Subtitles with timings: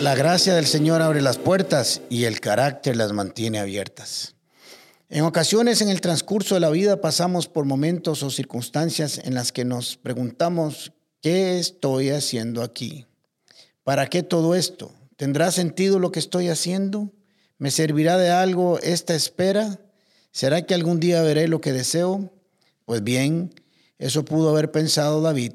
[0.00, 4.34] La gracia del Señor abre las puertas y el carácter las mantiene abiertas.
[5.10, 9.52] En ocasiones en el transcurso de la vida pasamos por momentos o circunstancias en las
[9.52, 13.04] que nos preguntamos, ¿qué estoy haciendo aquí?
[13.84, 14.90] ¿Para qué todo esto?
[15.16, 17.12] ¿Tendrá sentido lo que estoy haciendo?
[17.58, 19.80] ¿Me servirá de algo esta espera?
[20.32, 22.32] ¿Será que algún día veré lo que deseo?
[22.86, 23.52] Pues bien,
[23.98, 25.52] eso pudo haber pensado David,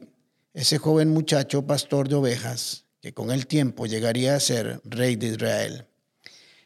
[0.54, 5.28] ese joven muchacho pastor de ovejas, que con el tiempo llegaría a ser rey de
[5.28, 5.86] Israel.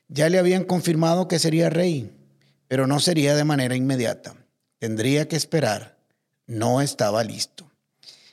[0.08, 2.14] Ya le habían confirmado que sería rey,
[2.70, 4.38] pero no sería de manera inmediata.
[4.78, 5.98] Tendría que esperar.
[6.48, 7.70] No estaba listo.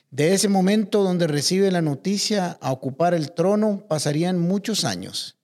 [0.09, 5.35] De ese momento donde recibe la noticia a ocupar el trono pasarían muchos años.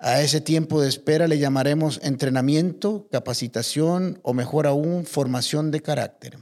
[0.00, 6.36] A ese tiempo de espera le llamaremos entrenamiento, capacitación o mejor aún formación de carácter.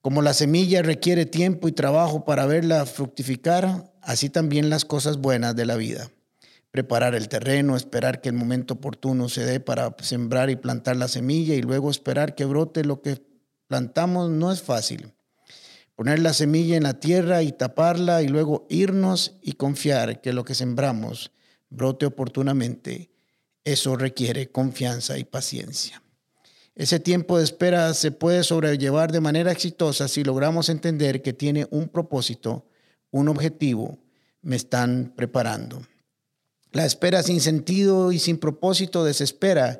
[0.00, 5.56] Como la semilla requiere tiempo y trabajo para verla fructificar, así también las cosas buenas
[5.56, 6.10] de la vida
[6.74, 11.06] preparar el terreno, esperar que el momento oportuno se dé para sembrar y plantar la
[11.06, 13.22] semilla y luego esperar que brote lo que
[13.68, 15.14] plantamos no es fácil.
[15.94, 20.44] Poner la semilla en la tierra y taparla y luego irnos y confiar que lo
[20.44, 21.30] que sembramos
[21.70, 23.12] brote oportunamente,
[23.62, 26.02] eso requiere confianza y paciencia.
[26.74, 31.68] Ese tiempo de espera se puede sobrellevar de manera exitosa si logramos entender que tiene
[31.70, 32.66] un propósito,
[33.14, 33.98] un objetivo,
[34.42, 35.86] me están preparando.
[36.72, 39.78] La espera sin sentido y sin propósito desespera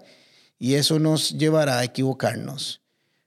[0.56, 2.80] y eso nos llevará a equivocarnos.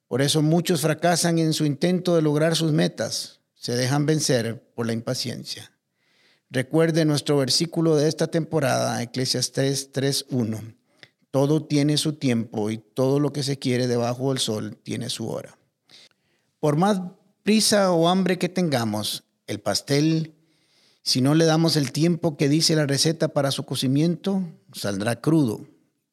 [0.08, 4.88] Por eso muchos fracasan en su intento de lograr sus metas, se dejan vencer por
[4.88, 5.74] la impaciencia.
[6.50, 10.78] Recuerde nuestro versículo de esta temporada, Eclesiastes 3.1.
[11.32, 15.28] Todo tiene su tiempo y todo lo que se quiere debajo del sol tiene su
[15.28, 15.58] hora.
[16.62, 17.02] Por más
[17.44, 20.34] prisa o hambre que tengamos, el pastel
[21.08, 25.66] si no le damos el tiempo que dice la receta para su cocimiento, saldrá crudo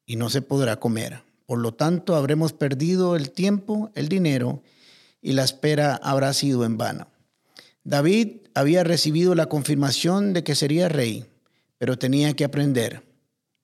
[0.05, 1.21] y no se podrá comer.
[1.45, 4.63] Por lo tanto, habremos perdido el tiempo, el dinero
[5.21, 7.09] y la espera habrá sido en vano.
[7.83, 11.25] David había recibido la confirmación de que sería rey,
[11.77, 13.03] pero tenía que aprender.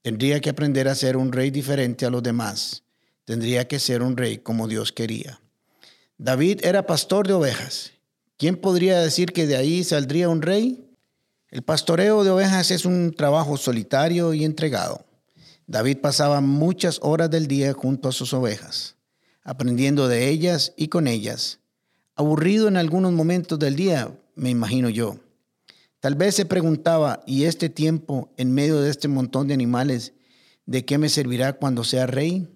[0.01, 2.83] Tendría que aprender a ser un rey diferente a los demás.
[3.23, 5.39] Tendría que ser un rey como Dios quería.
[6.17, 7.93] David era pastor de ovejas.
[8.41, 10.83] ¿Quién podría decir que de ahí saldría un rey?
[11.51, 15.05] El pastoreo de ovejas es un trabajo solitario y entregado.
[15.67, 18.95] David pasaba muchas horas del día junto a sus ovejas,
[19.43, 21.59] aprendiendo de ellas y con ellas.
[22.15, 25.19] Aburrido en algunos momentos del día, me imagino yo.
[25.99, 30.13] Tal vez se preguntaba, ¿y este tiempo en medio de este montón de animales,
[30.65, 32.47] de qué me servirá cuando sea rey?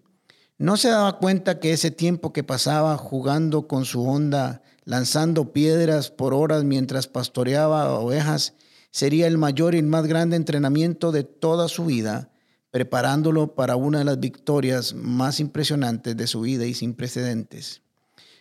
[0.58, 6.12] No se daba cuenta que ese tiempo que pasaba jugando con su onda, lanzando piedras
[6.12, 8.54] por horas mientras pastoreaba ovejas,
[8.90, 12.30] sería el mayor y más grande entrenamiento de toda su vida,
[12.72, 17.82] preparándolo para una de las victorias más impresionantes de su vida y sin precedentes.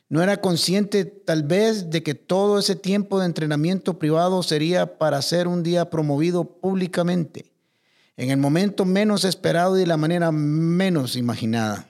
[0.09, 5.21] No era consciente tal vez de que todo ese tiempo de entrenamiento privado sería para
[5.21, 7.51] ser un día promovido públicamente,
[8.17, 11.89] en el momento menos esperado y de la manera menos imaginada.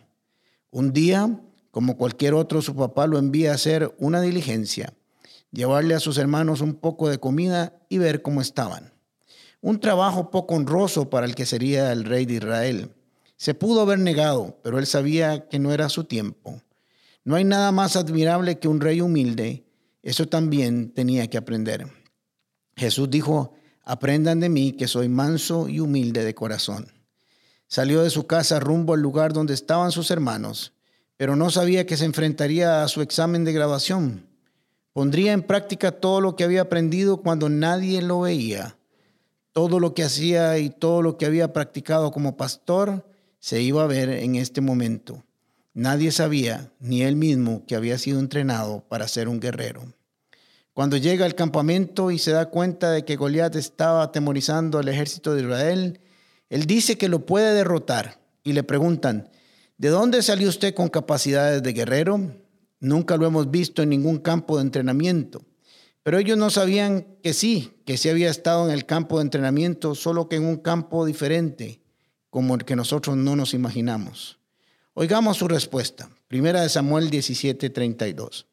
[0.75, 1.41] Un día,
[1.71, 4.93] como cualquier otro, su papá lo envía a hacer una diligencia
[5.55, 8.93] llevarle a sus hermanos un poco de comida y ver cómo estaban.
[9.61, 12.91] Un trabajo poco honroso para el que sería el rey de Israel.
[13.37, 16.61] Se pudo haber negado, pero él sabía que no era su tiempo.
[17.25, 19.65] No hay nada más admirable que un rey humilde.
[20.03, 21.87] Eso también tenía que aprender.
[22.77, 26.94] Jesús dijo, aprendan de mí que soy manso y humilde de corazón.
[27.67, 30.73] Salió de su casa rumbo al lugar donde estaban sus hermanos,
[31.17, 34.27] pero no sabía que se enfrentaría a su examen de graduación.
[34.93, 38.77] Pondría en práctica todo lo que había aprendido cuando nadie lo veía.
[39.53, 43.05] Todo lo que hacía y todo lo que había practicado como pastor
[43.39, 45.25] se iba a ver en este momento.
[45.75, 49.83] Nadie sabía, ni él mismo, que había sido entrenado para ser un guerrero.
[50.73, 55.35] Cuando llega al campamento y se da cuenta de que Goliat estaba atemorizando al ejército
[55.35, 56.01] de Israel,
[56.51, 59.31] él dice que lo puede derrotar y le preguntan,
[59.79, 62.37] ¿de dónde salió usted con capacidades de guerrero?
[62.81, 65.45] Nunca lo hemos visto en ningún campo de entrenamiento.
[66.03, 69.95] Pero ellos no sabían que sí, que sí había estado en el campo de entrenamiento,
[69.95, 71.81] solo que en un campo diferente,
[72.29, 74.39] como el que nosotros no nos imaginamos.
[74.93, 76.11] Oigamos su respuesta.
[76.29, 78.47] Primera de Samuel 17:32.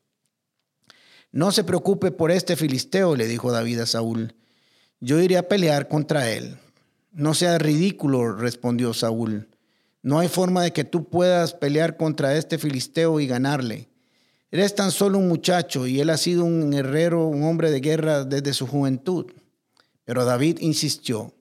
[1.33, 4.33] No se preocupe por este filisteo, le dijo David a Saúl.
[5.01, 6.57] Yo iré a pelear contra él.
[7.11, 9.49] No sea ridículo, respondió Saúl.
[10.01, 13.89] No hay forma de que tú puedas pelear contra este filisteo y ganarle.
[14.49, 18.23] Eres tan solo un muchacho y él ha sido un guerrero, un hombre de guerra
[18.23, 19.25] desde su juventud.
[20.05, 21.33] Pero David insistió,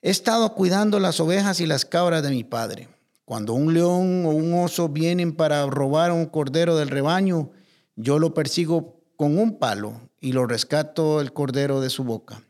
[0.00, 2.88] he estado cuidando las ovejas y las cabras de mi padre.
[3.24, 7.50] Cuando un león o un oso vienen para robar un cordero del rebaño,
[7.96, 12.43] yo lo persigo con un palo y lo rescato el cordero de su boca.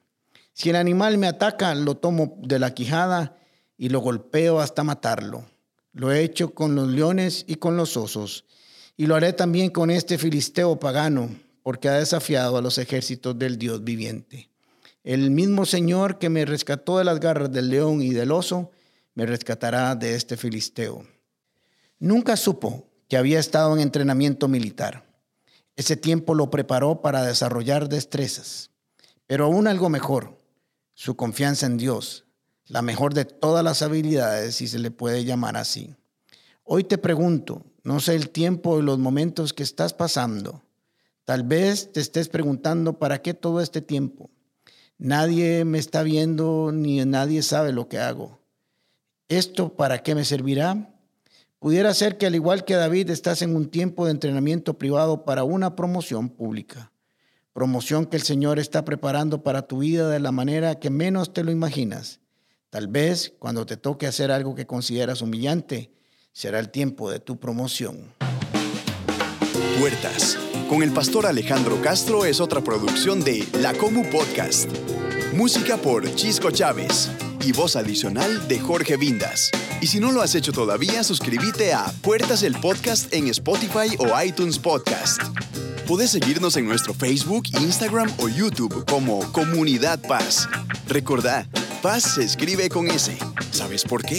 [0.54, 3.36] Si el animal me ataca, lo tomo de la quijada
[3.76, 5.44] y lo golpeo hasta matarlo.
[5.92, 8.44] Lo he hecho con los leones y con los osos,
[8.96, 11.28] y lo haré también con este filisteo pagano,
[11.62, 14.48] porque ha desafiado a los ejércitos del Dios viviente.
[15.02, 18.70] El mismo Señor que me rescató de las garras del león y del oso,
[19.14, 21.04] me rescatará de este filisteo.
[21.98, 25.04] Nunca supo que había estado en entrenamiento militar.
[25.74, 28.70] Ese tiempo lo preparó para desarrollar destrezas.
[29.26, 30.38] Pero aún algo mejor,
[30.94, 32.24] su confianza en Dios,
[32.66, 35.94] la mejor de todas las habilidades, si se le puede llamar así.
[36.62, 40.62] Hoy te pregunto, no sé el tiempo y los momentos que estás pasando.
[41.24, 44.30] Tal vez te estés preguntando, ¿para qué todo este tiempo?
[44.96, 48.40] Nadie me está viendo ni nadie sabe lo que hago.
[49.28, 50.94] ¿Esto para qué me servirá?
[51.58, 55.44] Pudiera ser que al igual que David estás en un tiempo de entrenamiento privado para
[55.44, 56.92] una promoción pública.
[57.54, 61.44] Promoción que el Señor está preparando para tu vida de la manera que menos te
[61.44, 62.18] lo imaginas.
[62.68, 65.92] Tal vez cuando te toque hacer algo que consideras humillante,
[66.32, 68.12] será el tiempo de tu promoción.
[69.78, 70.36] Puertas
[70.68, 74.68] con el pastor Alejandro Castro es otra producción de La Comu Podcast.
[75.32, 77.08] Música por Chisco Chávez
[77.44, 79.52] y voz adicional de Jorge Vindas.
[79.80, 84.20] Y si no lo has hecho todavía, suscríbete a Puertas el Podcast en Spotify o
[84.20, 85.22] iTunes Podcast.
[85.86, 90.48] Puedes seguirnos en nuestro Facebook, Instagram o YouTube como Comunidad Paz.
[90.88, 91.46] Recordá,
[91.82, 93.14] Paz se escribe con S.
[93.50, 94.18] ¿Sabes por qué?